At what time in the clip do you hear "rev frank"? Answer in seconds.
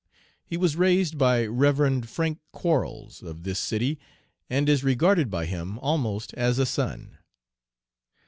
1.45-2.39